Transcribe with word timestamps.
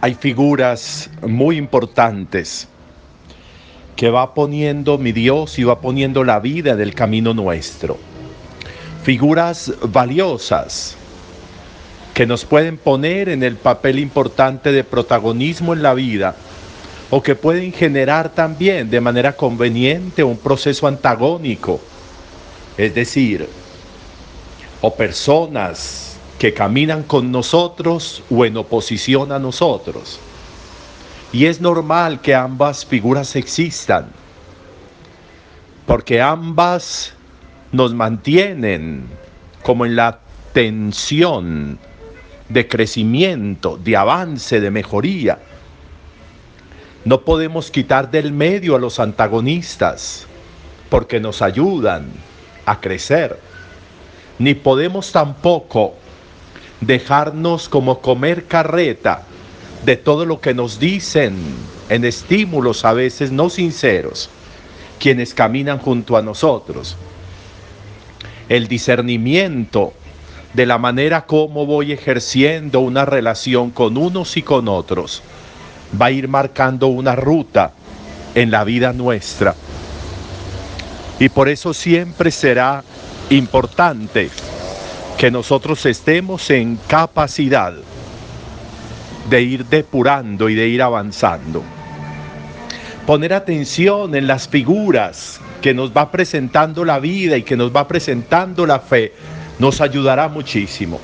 hay 0.00 0.14
figuras 0.14 1.10
muy 1.26 1.56
importantes 1.56 2.68
que 3.96 4.10
va 4.10 4.32
poniendo 4.32 4.96
mi 4.96 5.10
Dios 5.10 5.58
y 5.58 5.64
va 5.64 5.80
poniendo 5.80 6.22
la 6.22 6.38
vida 6.38 6.76
del 6.76 6.94
camino 6.94 7.34
nuestro. 7.34 7.98
Figuras 9.02 9.72
valiosas 9.82 10.96
que 12.14 12.26
nos 12.26 12.44
pueden 12.44 12.76
poner 12.76 13.28
en 13.28 13.42
el 13.42 13.56
papel 13.56 13.98
importante 13.98 14.70
de 14.70 14.84
protagonismo 14.84 15.72
en 15.72 15.82
la 15.82 15.94
vida 15.94 16.36
o 17.10 17.22
que 17.22 17.34
pueden 17.34 17.72
generar 17.72 18.28
también 18.28 18.90
de 18.90 19.00
manera 19.00 19.32
conveniente 19.32 20.22
un 20.22 20.36
proceso 20.36 20.86
antagónico, 20.86 21.80
es 22.76 22.94
decir, 22.94 23.48
o 24.80 24.94
personas 24.94 26.07
que 26.38 26.54
caminan 26.54 27.02
con 27.02 27.32
nosotros 27.32 28.22
o 28.30 28.44
en 28.44 28.56
oposición 28.56 29.32
a 29.32 29.38
nosotros. 29.38 30.20
Y 31.32 31.46
es 31.46 31.60
normal 31.60 32.20
que 32.20 32.34
ambas 32.34 32.86
figuras 32.86 33.36
existan, 33.36 34.06
porque 35.86 36.22
ambas 36.22 37.12
nos 37.72 37.92
mantienen 37.92 39.04
como 39.62 39.84
en 39.84 39.96
la 39.96 40.20
tensión 40.52 41.78
de 42.48 42.68
crecimiento, 42.68 43.78
de 43.82 43.96
avance, 43.96 44.60
de 44.60 44.70
mejoría. 44.70 45.38
No 47.04 47.22
podemos 47.22 47.70
quitar 47.70 48.10
del 48.10 48.32
medio 48.32 48.76
a 48.76 48.78
los 48.78 49.00
antagonistas, 49.00 50.26
porque 50.88 51.20
nos 51.20 51.42
ayudan 51.42 52.06
a 52.64 52.80
crecer. 52.80 53.38
Ni 54.38 54.54
podemos 54.54 55.12
tampoco 55.12 55.94
dejarnos 56.80 57.68
como 57.68 58.00
comer 58.00 58.44
carreta 58.46 59.22
de 59.84 59.96
todo 59.96 60.26
lo 60.26 60.40
que 60.40 60.54
nos 60.54 60.78
dicen 60.78 61.36
en 61.88 62.04
estímulos 62.04 62.84
a 62.84 62.92
veces 62.92 63.32
no 63.32 63.50
sinceros, 63.50 64.30
quienes 64.98 65.34
caminan 65.34 65.78
junto 65.78 66.16
a 66.16 66.22
nosotros. 66.22 66.96
El 68.48 68.68
discernimiento 68.68 69.92
de 70.54 70.66
la 70.66 70.78
manera 70.78 71.26
como 71.26 71.66
voy 71.66 71.92
ejerciendo 71.92 72.80
una 72.80 73.04
relación 73.04 73.70
con 73.70 73.96
unos 73.96 74.36
y 74.36 74.42
con 74.42 74.68
otros 74.68 75.22
va 76.00 76.06
a 76.06 76.10
ir 76.10 76.28
marcando 76.28 76.88
una 76.88 77.14
ruta 77.14 77.72
en 78.34 78.50
la 78.50 78.64
vida 78.64 78.92
nuestra. 78.92 79.54
Y 81.18 81.28
por 81.28 81.48
eso 81.48 81.74
siempre 81.74 82.30
será 82.30 82.84
importante 83.30 84.30
que 85.18 85.32
nosotros 85.32 85.84
estemos 85.84 86.48
en 86.48 86.78
capacidad 86.86 87.74
de 89.28 89.42
ir 89.42 89.66
depurando 89.66 90.48
y 90.48 90.54
de 90.54 90.68
ir 90.68 90.80
avanzando. 90.80 91.64
Poner 93.04 93.34
atención 93.34 94.14
en 94.14 94.28
las 94.28 94.46
figuras 94.46 95.40
que 95.60 95.74
nos 95.74 95.90
va 95.90 96.12
presentando 96.12 96.84
la 96.84 97.00
vida 97.00 97.36
y 97.36 97.42
que 97.42 97.56
nos 97.56 97.74
va 97.74 97.88
presentando 97.88 98.64
la 98.64 98.78
fe 98.78 99.12
nos 99.58 99.80
ayudará 99.80 100.28
muchísimo. 100.28 101.00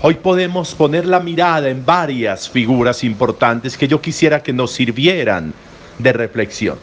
Hoy 0.00 0.14
podemos 0.14 0.76
poner 0.76 1.04
la 1.04 1.18
mirada 1.18 1.68
en 1.68 1.84
varias 1.84 2.48
figuras 2.48 3.02
importantes 3.02 3.76
que 3.76 3.88
yo 3.88 4.00
quisiera 4.00 4.40
que 4.40 4.52
nos 4.52 4.70
sirvieran 4.70 5.52
de 5.98 6.12
reflexión. 6.12 6.78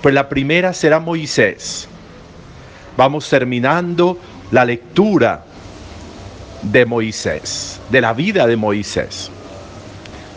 Pues 0.00 0.14
la 0.14 0.28
primera 0.28 0.72
será 0.74 1.00
Moisés. 1.00 1.88
Vamos 2.98 3.30
terminando 3.30 4.18
la 4.50 4.64
lectura 4.64 5.44
de 6.62 6.84
Moisés, 6.84 7.80
de 7.90 8.00
la 8.00 8.12
vida 8.12 8.44
de 8.48 8.56
Moisés. 8.56 9.30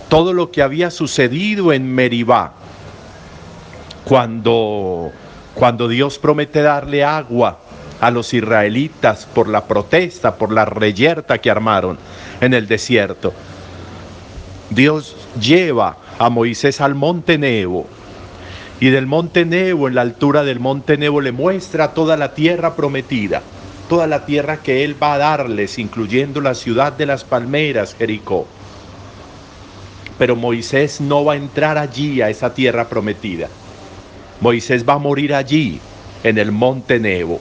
Todo 0.09 0.31
lo 0.31 0.51
que 0.51 0.61
había 0.61 0.91
sucedido 0.91 1.73
en 1.73 1.91
Meribá, 1.91 2.53
cuando, 4.05 5.11
cuando 5.55 5.87
Dios 5.87 6.19
promete 6.19 6.61
darle 6.61 7.03
agua 7.03 7.57
a 7.99 8.11
los 8.11 8.31
israelitas 8.31 9.25
por 9.33 9.49
la 9.49 9.65
protesta, 9.65 10.35
por 10.35 10.51
la 10.51 10.63
reyerta 10.65 11.39
que 11.39 11.49
armaron 11.49 11.97
en 12.41 12.53
el 12.53 12.67
desierto. 12.67 13.33
Dios 14.69 15.15
lleva 15.41 15.97
a 16.19 16.29
Moisés 16.29 16.79
al 16.79 16.93
monte 16.93 17.39
Nebo 17.39 17.87
y 18.81 18.89
del 18.89 19.05
monte 19.05 19.45
Nebo, 19.45 19.87
en 19.87 19.93
la 19.93 20.01
altura 20.01 20.43
del 20.43 20.59
monte 20.59 20.97
Nebo, 20.97 21.21
le 21.21 21.31
muestra 21.31 21.93
toda 21.93 22.17
la 22.17 22.33
tierra 22.33 22.75
prometida, 22.75 23.43
toda 23.87 24.07
la 24.07 24.25
tierra 24.25 24.63
que 24.63 24.83
él 24.83 25.01
va 25.01 25.13
a 25.13 25.17
darles, 25.19 25.77
incluyendo 25.77 26.41
la 26.41 26.55
ciudad 26.55 26.91
de 26.91 27.05
las 27.05 27.23
palmeras, 27.23 27.93
Jericó. 27.95 28.47
Pero 30.17 30.35
Moisés 30.35 30.99
no 30.99 31.23
va 31.23 31.33
a 31.33 31.35
entrar 31.35 31.77
allí, 31.77 32.23
a 32.23 32.31
esa 32.31 32.55
tierra 32.55 32.89
prometida. 32.89 33.49
Moisés 34.39 34.83
va 34.83 34.93
a 34.93 34.97
morir 34.97 35.35
allí, 35.35 35.79
en 36.23 36.39
el 36.39 36.51
monte 36.51 36.99
Nebo. 36.99 37.39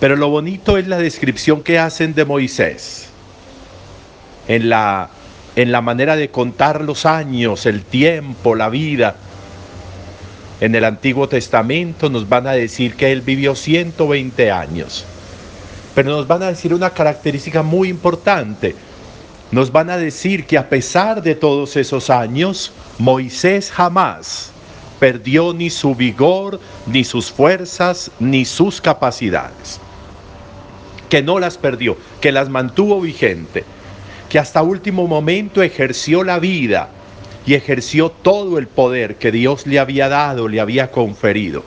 Pero 0.00 0.16
lo 0.16 0.30
bonito 0.30 0.78
es 0.78 0.88
la 0.88 0.96
descripción 0.96 1.62
que 1.62 1.78
hacen 1.78 2.14
de 2.14 2.24
Moisés, 2.24 3.10
en 4.48 4.70
la, 4.70 5.10
en 5.54 5.70
la 5.70 5.82
manera 5.82 6.16
de 6.16 6.30
contar 6.30 6.80
los 6.80 7.04
años, 7.04 7.66
el 7.66 7.82
tiempo, 7.82 8.54
la 8.54 8.70
vida 8.70 9.16
en 10.62 10.76
el 10.76 10.84
Antiguo 10.84 11.28
Testamento 11.28 12.08
nos 12.08 12.28
van 12.28 12.46
a 12.46 12.52
decir 12.52 12.94
que 12.94 13.10
él 13.10 13.20
vivió 13.20 13.56
120 13.56 14.52
años. 14.52 15.04
Pero 15.92 16.12
nos 16.12 16.28
van 16.28 16.44
a 16.44 16.50
decir 16.50 16.72
una 16.72 16.90
característica 16.90 17.64
muy 17.64 17.88
importante. 17.88 18.76
Nos 19.50 19.72
van 19.72 19.90
a 19.90 19.96
decir 19.96 20.46
que 20.46 20.56
a 20.56 20.68
pesar 20.68 21.20
de 21.20 21.34
todos 21.34 21.76
esos 21.76 22.10
años, 22.10 22.70
Moisés 22.98 23.72
jamás 23.72 24.52
perdió 25.00 25.52
ni 25.52 25.68
su 25.68 25.96
vigor, 25.96 26.60
ni 26.86 27.02
sus 27.02 27.32
fuerzas, 27.32 28.12
ni 28.20 28.44
sus 28.44 28.80
capacidades. 28.80 29.80
Que 31.08 31.22
no 31.22 31.40
las 31.40 31.58
perdió, 31.58 31.96
que 32.20 32.30
las 32.30 32.48
mantuvo 32.48 33.00
vigente, 33.00 33.64
que 34.28 34.38
hasta 34.38 34.62
último 34.62 35.08
momento 35.08 35.60
ejerció 35.60 36.22
la 36.22 36.38
vida 36.38 36.88
y 37.46 37.54
ejerció 37.54 38.10
todo 38.10 38.58
el 38.58 38.68
poder 38.68 39.16
que 39.16 39.32
Dios 39.32 39.66
le 39.66 39.78
había 39.78 40.08
dado, 40.08 40.48
le 40.48 40.60
había 40.60 40.90
conferido. 40.90 41.64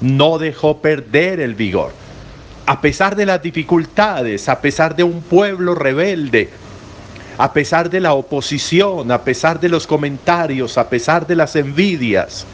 No 0.00 0.38
dejó 0.38 0.78
perder 0.78 1.40
el 1.40 1.54
vigor. 1.54 1.92
A 2.66 2.80
pesar 2.80 3.16
de 3.16 3.26
las 3.26 3.42
dificultades, 3.42 4.48
a 4.48 4.60
pesar 4.60 4.96
de 4.96 5.04
un 5.04 5.22
pueblo 5.22 5.74
rebelde, 5.74 6.50
a 7.38 7.52
pesar 7.52 7.90
de 7.90 8.00
la 8.00 8.14
oposición, 8.14 9.10
a 9.12 9.22
pesar 9.22 9.60
de 9.60 9.68
los 9.68 9.86
comentarios, 9.86 10.78
a 10.78 10.88
pesar 10.88 11.26
de 11.26 11.36
las 11.36 11.54
envidias, 11.54 12.46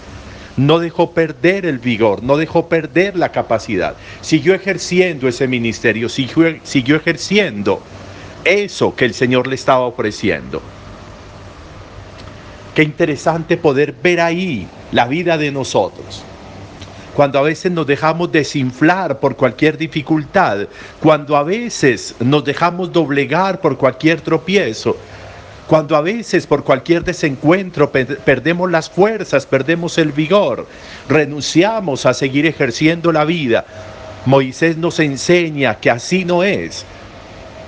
no 0.56 0.78
dejó 0.78 1.12
perder 1.12 1.66
el 1.66 1.78
vigor, 1.78 2.22
no 2.22 2.36
dejó 2.36 2.69
perder 2.69 3.16
la 3.16 3.32
capacidad. 3.32 3.94
Siguió 4.20 4.54
ejerciendo 4.54 5.28
ese 5.28 5.48
ministerio, 5.48 6.08
siguió, 6.08 6.96
ejerciendo 6.96 7.82
eso 8.44 8.94
que 8.94 9.04
el 9.04 9.14
Señor 9.14 9.46
le 9.46 9.54
estaba 9.54 9.86
ofreciendo. 9.86 10.60
Qué 12.74 12.82
interesante 12.82 13.56
poder 13.56 13.94
ver 14.02 14.20
ahí 14.20 14.66
la 14.92 15.06
vida 15.06 15.36
de 15.36 15.52
nosotros. 15.52 16.22
Cuando 17.14 17.38
a 17.38 17.42
veces 17.42 17.70
nos 17.70 17.86
dejamos 17.86 18.32
desinflar 18.32 19.20
por 19.20 19.36
cualquier 19.36 19.76
dificultad, 19.76 20.66
cuando 21.00 21.36
a 21.36 21.42
veces 21.42 22.14
nos 22.20 22.42
dejamos 22.44 22.90
doblegar 22.90 23.60
por 23.60 23.76
cualquier 23.76 24.22
tropiezo, 24.22 24.96
cuando 25.66 25.94
a 25.94 26.00
veces 26.00 26.46
por 26.46 26.64
cualquier 26.64 27.04
desencuentro 27.04 27.92
perdemos 27.92 28.70
las 28.70 28.88
fuerzas, 28.88 29.44
perdemos 29.44 29.98
el 29.98 30.12
vigor, 30.12 30.66
renunciamos 31.08 32.06
a 32.06 32.14
seguir 32.14 32.46
ejerciendo 32.46 33.12
la 33.12 33.26
vida, 33.26 33.66
Moisés 34.24 34.76
nos 34.76 34.98
enseña 35.00 35.74
que 35.74 35.90
así 35.90 36.24
no 36.24 36.42
es, 36.42 36.86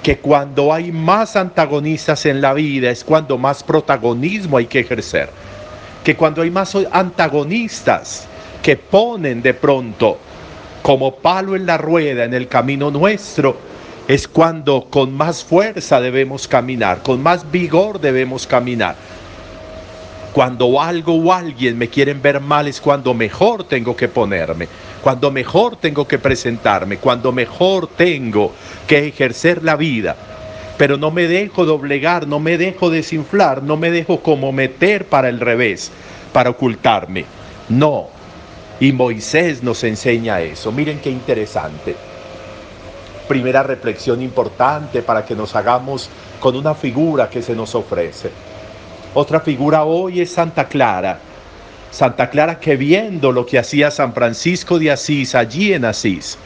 que 0.04 0.18
cuando 0.18 0.70
hay 0.70 0.92
más 0.92 1.34
antagonistas 1.34 2.26
en 2.26 2.42
la 2.42 2.52
vida 2.52 2.90
es 2.90 3.02
cuando 3.02 3.38
más 3.38 3.62
protagonismo 3.62 4.58
hay 4.58 4.66
que 4.66 4.80
ejercer. 4.80 5.30
Que 6.04 6.14
cuando 6.14 6.42
hay 6.42 6.50
más 6.50 6.76
antagonistas 6.92 8.26
que 8.62 8.76
ponen 8.76 9.40
de 9.40 9.54
pronto 9.54 10.18
como 10.82 11.16
palo 11.16 11.56
en 11.56 11.64
la 11.64 11.78
rueda 11.78 12.24
en 12.24 12.34
el 12.34 12.48
camino 12.48 12.90
nuestro, 12.90 13.56
es 14.06 14.28
cuando 14.28 14.88
con 14.90 15.16
más 15.16 15.42
fuerza 15.42 16.02
debemos 16.02 16.46
caminar, 16.46 17.00
con 17.02 17.22
más 17.22 17.50
vigor 17.50 17.98
debemos 17.98 18.46
caminar. 18.46 18.96
Cuando 20.34 20.80
algo 20.80 21.14
o 21.14 21.32
alguien 21.32 21.78
me 21.78 21.88
quieren 21.88 22.20
ver 22.20 22.40
mal 22.40 22.68
es 22.68 22.80
cuando 22.80 23.14
mejor 23.14 23.64
tengo 23.64 23.96
que 23.96 24.08
ponerme 24.08 24.68
cuando 25.04 25.30
mejor 25.30 25.76
tengo 25.76 26.08
que 26.08 26.18
presentarme, 26.18 26.96
cuando 26.96 27.30
mejor 27.30 27.88
tengo 27.88 28.52
que 28.86 29.06
ejercer 29.06 29.62
la 29.62 29.76
vida. 29.76 30.16
Pero 30.78 30.96
no 30.96 31.10
me 31.10 31.28
dejo 31.28 31.66
doblegar, 31.66 32.26
no 32.26 32.40
me 32.40 32.56
dejo 32.56 32.88
desinflar, 32.88 33.62
no 33.62 33.76
me 33.76 33.90
dejo 33.90 34.20
como 34.20 34.50
meter 34.50 35.04
para 35.04 35.28
el 35.28 35.40
revés, 35.40 35.92
para 36.32 36.48
ocultarme. 36.48 37.26
No. 37.68 38.06
Y 38.80 38.92
Moisés 38.92 39.62
nos 39.62 39.84
enseña 39.84 40.40
eso. 40.40 40.72
Miren 40.72 41.00
qué 41.00 41.10
interesante. 41.10 41.94
primera 43.28 43.62
reflexión 43.62 44.22
importante 44.22 45.02
para 45.02 45.26
que 45.26 45.36
nos 45.36 45.54
hagamos 45.54 46.08
con 46.40 46.56
una 46.56 46.74
figura 46.74 47.28
que 47.28 47.42
se 47.42 47.54
nos 47.54 47.74
ofrece. 47.74 48.30
Otra 49.16 49.38
figura 49.38 49.84
hoy 49.84 50.20
es 50.20 50.32
Santa 50.32 50.66
Clara. 50.66 51.20
Santa 51.92 52.28
Clara 52.30 52.58
que 52.58 52.74
viendo 52.74 53.30
lo 53.30 53.46
que 53.46 53.60
hacía 53.60 53.92
San 53.92 54.12
Francisco 54.12 54.80
de 54.80 54.90
Asís 54.90 55.36
allí 55.36 55.72
en 55.72 55.84
Asís, 55.84 56.36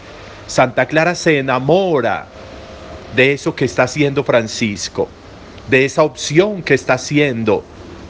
Santa 0.47 0.85
Clara 0.85 1.15
se 1.15 1.39
enamora 1.39 2.27
de 3.17 3.33
eso 3.33 3.55
que 3.55 3.65
está 3.65 3.85
haciendo 3.85 4.23
Francisco, 4.23 5.09
de 5.71 5.87
esa 5.87 6.03
opción 6.03 6.63
que 6.63 6.75
está 6.75 6.95
haciendo 6.95 7.65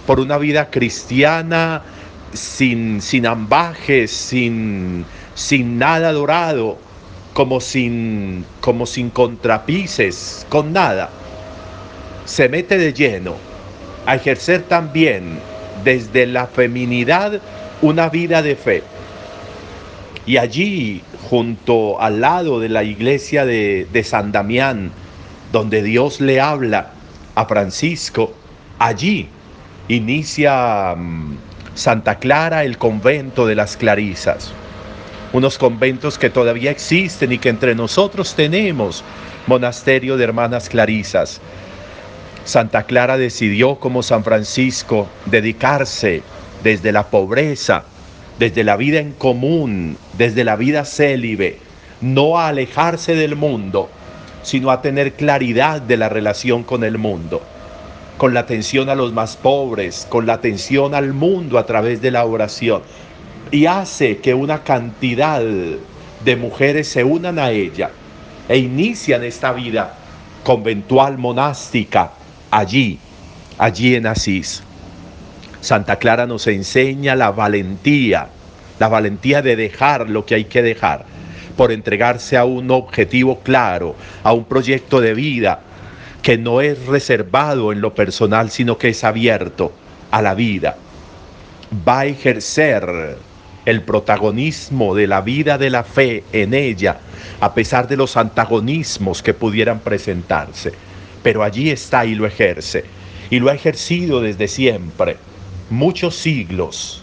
por 0.08 0.18
una 0.18 0.38
vida 0.38 0.68
cristiana 0.70 1.82
sin, 2.32 3.00
sin 3.00 3.26
ambajes, 3.26 4.10
sin, 4.10 5.04
sin 5.36 5.78
nada 5.78 6.10
dorado, 6.10 6.78
como 7.32 7.60
sin, 7.60 8.44
como 8.60 8.86
sin 8.86 9.10
contrapices, 9.10 10.44
con 10.48 10.72
nada. 10.72 11.10
Se 12.24 12.48
mete 12.48 12.76
de 12.76 12.92
lleno 12.92 13.47
a 14.08 14.14
ejercer 14.14 14.62
también 14.62 15.38
desde 15.84 16.26
la 16.26 16.46
feminidad 16.46 17.42
una 17.82 18.08
vida 18.08 18.40
de 18.40 18.56
fe. 18.56 18.82
Y 20.24 20.38
allí, 20.38 21.02
junto 21.28 22.00
al 22.00 22.22
lado 22.22 22.58
de 22.58 22.70
la 22.70 22.84
iglesia 22.84 23.44
de, 23.44 23.86
de 23.92 24.04
San 24.04 24.32
Damián, 24.32 24.92
donde 25.52 25.82
Dios 25.82 26.22
le 26.22 26.40
habla 26.40 26.92
a 27.34 27.44
Francisco, 27.44 28.32
allí 28.78 29.28
inicia 29.88 30.94
mm, 30.96 31.36
Santa 31.74 32.14
Clara 32.14 32.64
el 32.64 32.78
convento 32.78 33.46
de 33.46 33.56
las 33.56 33.76
Clarisas. 33.76 34.52
Unos 35.34 35.58
conventos 35.58 36.16
que 36.16 36.30
todavía 36.30 36.70
existen 36.70 37.30
y 37.32 37.38
que 37.38 37.50
entre 37.50 37.74
nosotros 37.74 38.34
tenemos 38.34 39.04
monasterio 39.46 40.16
de 40.16 40.24
hermanas 40.24 40.70
Clarisas. 40.70 41.42
Santa 42.48 42.84
Clara 42.84 43.18
decidió 43.18 43.74
como 43.74 44.02
San 44.02 44.24
Francisco 44.24 45.06
dedicarse 45.26 46.22
desde 46.64 46.92
la 46.92 47.10
pobreza, 47.10 47.84
desde 48.38 48.64
la 48.64 48.78
vida 48.78 49.00
en 49.00 49.12
común, 49.12 49.98
desde 50.16 50.44
la 50.44 50.56
vida 50.56 50.86
célibe, 50.86 51.58
no 52.00 52.38
a 52.38 52.48
alejarse 52.48 53.14
del 53.14 53.36
mundo, 53.36 53.90
sino 54.42 54.70
a 54.70 54.80
tener 54.80 55.12
claridad 55.12 55.82
de 55.82 55.98
la 55.98 56.08
relación 56.08 56.62
con 56.62 56.84
el 56.84 56.96
mundo, 56.96 57.42
con 58.16 58.32
la 58.32 58.40
atención 58.40 58.88
a 58.88 58.94
los 58.94 59.12
más 59.12 59.36
pobres, 59.36 60.06
con 60.08 60.24
la 60.24 60.32
atención 60.32 60.94
al 60.94 61.12
mundo 61.12 61.58
a 61.58 61.66
través 61.66 62.00
de 62.00 62.12
la 62.12 62.24
oración. 62.24 62.80
Y 63.50 63.66
hace 63.66 64.20
que 64.20 64.32
una 64.32 64.62
cantidad 64.64 65.42
de 65.42 66.36
mujeres 66.36 66.88
se 66.88 67.04
unan 67.04 67.38
a 67.38 67.50
ella 67.50 67.90
e 68.48 68.56
inician 68.56 69.22
esta 69.22 69.52
vida 69.52 69.98
conventual 70.44 71.18
monástica 71.18 72.12
allí, 72.50 72.98
allí 73.58 73.94
en 73.94 74.06
Asís. 74.06 74.62
Santa 75.60 75.96
Clara 75.96 76.26
nos 76.26 76.46
enseña 76.46 77.16
la 77.16 77.30
valentía, 77.30 78.28
la 78.78 78.88
valentía 78.88 79.42
de 79.42 79.56
dejar 79.56 80.08
lo 80.08 80.24
que 80.24 80.36
hay 80.36 80.44
que 80.44 80.62
dejar 80.62 81.04
por 81.56 81.72
entregarse 81.72 82.36
a 82.36 82.44
un 82.44 82.70
objetivo 82.70 83.40
claro, 83.40 83.96
a 84.22 84.32
un 84.32 84.44
proyecto 84.44 85.00
de 85.00 85.14
vida 85.14 85.60
que 86.22 86.38
no 86.38 86.60
es 86.60 86.86
reservado 86.86 87.72
en 87.72 87.80
lo 87.80 87.94
personal, 87.94 88.50
sino 88.50 88.78
que 88.78 88.90
es 88.90 89.02
abierto 89.02 89.72
a 90.10 90.22
la 90.22 90.34
vida. 90.34 90.76
Va 91.86 92.00
a 92.00 92.06
ejercer 92.06 93.18
el 93.64 93.82
protagonismo 93.82 94.94
de 94.94 95.06
la 95.06 95.20
vida 95.20 95.58
de 95.58 95.70
la 95.70 95.82
fe 95.82 96.22
en 96.32 96.54
ella, 96.54 96.98
a 97.40 97.52
pesar 97.52 97.88
de 97.88 97.96
los 97.96 98.16
antagonismos 98.16 99.22
que 99.22 99.34
pudieran 99.34 99.80
presentarse. 99.80 100.72
Pero 101.22 101.42
allí 101.42 101.70
está 101.70 102.04
y 102.04 102.14
lo 102.14 102.26
ejerce. 102.26 102.84
Y 103.30 103.40
lo 103.40 103.50
ha 103.50 103.54
ejercido 103.54 104.20
desde 104.20 104.48
siempre. 104.48 105.16
Muchos 105.70 106.16
siglos 106.16 107.02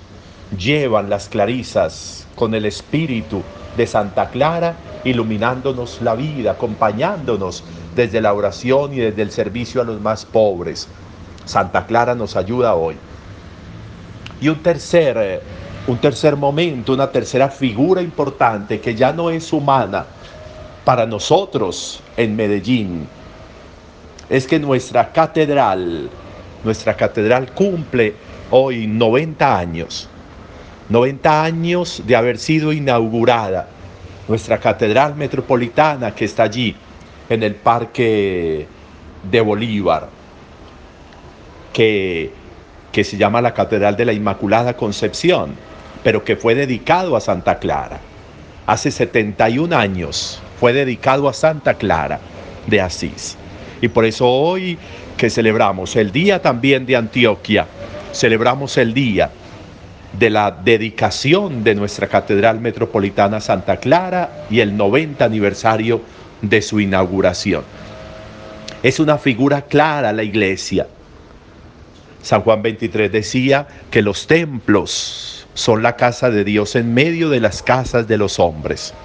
llevan 0.58 1.10
las 1.10 1.30
clarisas 1.30 2.26
con 2.36 2.54
el 2.54 2.66
espíritu 2.66 3.44
de 3.78 3.88
Santa 3.88 4.30
Clara, 4.30 4.76
iluminándonos 5.04 6.02
la 6.02 6.16
vida, 6.16 6.52
acompañándonos 6.52 7.64
desde 7.96 8.22
la 8.22 8.34
oración 8.34 8.94
y 8.94 8.98
desde 8.98 9.22
el 9.22 9.32
servicio 9.32 9.82
a 9.82 9.86
los 9.86 10.02
más 10.02 10.26
pobres. 10.26 10.88
Santa 11.46 11.86
Clara 11.86 12.16
nos 12.16 12.36
ayuda 12.36 12.76
hoy. 12.76 12.96
Y 14.42 14.50
un 14.50 14.62
tercer, 14.62 15.18
eh, 15.18 15.42
un 15.88 15.98
tercer 15.98 16.36
momento, 16.36 16.94
una 16.94 17.12
tercera 17.12 17.50
figura 17.50 18.02
importante 18.02 18.82
que 18.82 18.96
ya 18.96 19.14
no 19.14 19.30
es 19.30 19.54
humana 19.54 20.06
para 20.84 21.06
nosotros 21.06 22.02
en 22.18 22.36
Medellín, 22.36 23.07
es 24.30 24.48
que 24.48 24.60
nuestra 24.60 25.12
catedral, 25.12 26.10
nuestra 26.64 26.96
catedral 26.96 27.52
cumple 27.52 28.16
hoy 28.52 28.88
90 28.88 29.58
años. 29.58 30.10
90 30.90 31.44
años 31.44 32.04
de 32.06 32.16
haber 32.16 32.38
sido 32.38 32.72
inaugurada 32.72 33.68
nuestra 34.28 34.60
catedral 34.60 35.16
metropolitana 35.16 36.14
que 36.14 36.26
está 36.26 36.44
allí 36.44 36.76
en 37.30 37.44
el 37.44 37.56
Parque 37.56 38.68
de 39.24 39.42
Bolívar, 39.42 40.10
que, 41.74 42.32
que 42.92 43.04
se 43.04 43.18
llama 43.18 43.42
la 43.42 43.54
Catedral 43.54 43.96
de 43.96 44.06
la 44.06 44.14
Inmaculada 44.14 44.76
Concepción, 44.78 45.56
pero 46.04 46.24
que 46.24 46.36
fue 46.36 46.54
dedicado 46.54 47.16
a 47.16 47.22
Santa 47.22 47.58
Clara. 47.58 48.00
Hace 48.68 48.92
71 48.92 49.76
años 49.76 50.42
fue 50.60 50.74
dedicado 50.74 51.28
a 51.28 51.34
Santa 51.34 51.76
Clara 51.76 52.20
de 52.68 52.82
Asís. 52.82 53.38
Y 53.85 53.87
por 53.87 54.04
eso 54.04 54.27
hoy 54.27 54.80
que 55.15 55.30
celebramos 55.30 55.95
el 55.95 56.11
día 56.11 56.42
también 56.42 56.87
de 56.87 56.95
Antioquia, 56.95 57.68
celebramos 58.13 58.80
el 58.80 58.95
día 58.95 59.30
de 60.18 60.31
la 60.31 60.49
dedicación 60.49 61.63
de 61.63 61.75
nuestra 61.75 62.07
Catedral 62.07 62.59
Metropolitana 62.59 63.39
Santa 63.39 63.77
Clara 63.77 64.47
y 64.49 64.61
el 64.61 64.75
90 64.75 65.23
aniversario 65.23 66.01
de 66.42 66.63
su 66.63 66.80
inauguración. 66.80 67.63
Es 68.81 68.99
una 68.99 69.19
figura 69.19 69.61
clara 69.61 70.11
la 70.13 70.23
iglesia. 70.23 70.87
San 72.23 72.42
Juan 72.42 72.63
23 72.63 73.11
decía 73.11 73.68
que 73.92 74.01
los 74.01 74.25
templos 74.25 75.45
son 75.54 75.83
la 75.83 75.95
casa 75.95 76.31
de 76.31 76.44
Dios 76.44 76.75
en 76.75 76.92
medio 76.95 77.30
de 77.30 77.39
las 77.39 77.61
casas 77.61 78.07
de 78.07 78.18
los 78.18 78.39
hombres. 78.39 78.95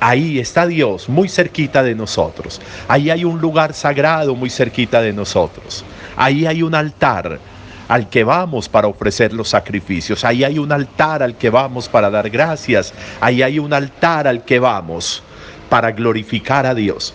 Ahí 0.00 0.38
está 0.38 0.66
Dios 0.66 1.08
muy 1.08 1.28
cerquita 1.28 1.82
de 1.82 1.94
nosotros. 1.94 2.60
Ahí 2.86 3.10
hay 3.10 3.24
un 3.24 3.40
lugar 3.40 3.74
sagrado 3.74 4.34
muy 4.34 4.50
cerquita 4.50 5.00
de 5.00 5.12
nosotros. 5.12 5.84
Ahí 6.16 6.46
hay 6.46 6.62
un 6.62 6.74
altar 6.74 7.40
al 7.88 8.08
que 8.08 8.22
vamos 8.22 8.68
para 8.68 8.86
ofrecer 8.86 9.32
los 9.32 9.48
sacrificios. 9.48 10.24
Ahí 10.24 10.44
hay 10.44 10.58
un 10.58 10.70
altar 10.70 11.22
al 11.22 11.36
que 11.36 11.50
vamos 11.50 11.88
para 11.88 12.10
dar 12.10 12.30
gracias. 12.30 12.92
Ahí 13.20 13.42
hay 13.42 13.58
un 13.58 13.72
altar 13.72 14.28
al 14.28 14.44
que 14.44 14.58
vamos 14.58 15.22
para 15.68 15.90
glorificar 15.90 16.66
a 16.66 16.74
Dios. 16.74 17.14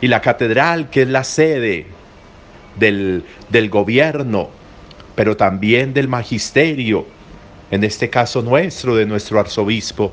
Y 0.00 0.08
la 0.08 0.20
catedral, 0.20 0.88
que 0.88 1.02
es 1.02 1.08
la 1.08 1.24
sede 1.24 1.86
del, 2.76 3.24
del 3.50 3.68
gobierno, 3.68 4.50
pero 5.14 5.36
también 5.36 5.92
del 5.92 6.08
magisterio, 6.08 7.06
en 7.70 7.84
este 7.84 8.08
caso 8.08 8.42
nuestro, 8.42 8.94
de 8.94 9.06
nuestro 9.06 9.40
arzobispo, 9.40 10.12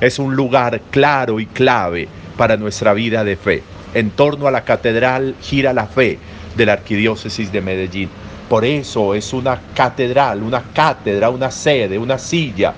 es 0.00 0.18
un 0.18 0.34
lugar 0.34 0.80
claro 0.90 1.40
y 1.40 1.46
clave 1.46 2.08
para 2.36 2.56
nuestra 2.56 2.94
vida 2.94 3.22
de 3.24 3.36
fe. 3.36 3.62
En 3.92 4.10
torno 4.10 4.46
a 4.46 4.50
la 4.50 4.64
catedral 4.64 5.34
gira 5.42 5.72
la 5.72 5.86
fe 5.86 6.18
de 6.56 6.66
la 6.66 6.74
arquidiócesis 6.74 7.52
de 7.52 7.60
Medellín. 7.60 8.08
Por 8.48 8.64
eso 8.64 9.14
es 9.14 9.32
una 9.32 9.60
catedral, 9.74 10.42
una 10.42 10.62
cátedra, 10.72 11.30
una 11.30 11.50
sede, 11.50 11.98
una 11.98 12.18
silla, 12.18 12.74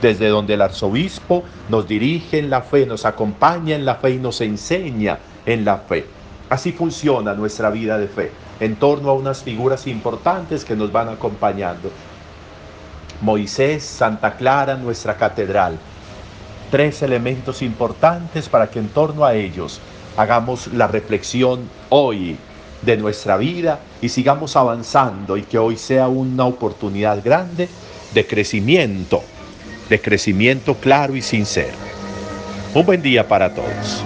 desde 0.00 0.28
donde 0.28 0.54
el 0.54 0.62
arzobispo 0.62 1.44
nos 1.68 1.86
dirige 1.86 2.38
en 2.38 2.50
la 2.50 2.62
fe, 2.62 2.86
nos 2.86 3.04
acompaña 3.04 3.76
en 3.76 3.84
la 3.84 3.96
fe 3.96 4.12
y 4.12 4.18
nos 4.18 4.40
enseña 4.40 5.18
en 5.46 5.64
la 5.64 5.78
fe. 5.78 6.06
Así 6.48 6.72
funciona 6.72 7.34
nuestra 7.34 7.70
vida 7.70 7.98
de 7.98 8.08
fe, 8.08 8.32
en 8.60 8.76
torno 8.76 9.10
a 9.10 9.14
unas 9.14 9.42
figuras 9.42 9.86
importantes 9.86 10.64
que 10.64 10.74
nos 10.74 10.90
van 10.90 11.08
acompañando. 11.08 11.90
Moisés, 13.20 13.84
Santa 13.84 14.36
Clara, 14.36 14.76
nuestra 14.76 15.16
catedral. 15.16 15.78
Tres 16.72 17.02
elementos 17.02 17.60
importantes 17.60 18.48
para 18.48 18.70
que 18.70 18.78
en 18.78 18.88
torno 18.88 19.26
a 19.26 19.34
ellos 19.34 19.78
hagamos 20.16 20.68
la 20.68 20.86
reflexión 20.86 21.68
hoy 21.90 22.38
de 22.80 22.96
nuestra 22.96 23.36
vida 23.36 23.80
y 24.00 24.08
sigamos 24.08 24.56
avanzando 24.56 25.36
y 25.36 25.42
que 25.42 25.58
hoy 25.58 25.76
sea 25.76 26.08
una 26.08 26.46
oportunidad 26.46 27.22
grande 27.22 27.68
de 28.14 28.26
crecimiento, 28.26 29.22
de 29.90 30.00
crecimiento 30.00 30.74
claro 30.76 31.14
y 31.14 31.20
sincero. 31.20 31.76
Un 32.72 32.86
buen 32.86 33.02
día 33.02 33.28
para 33.28 33.54
todos. 33.54 34.02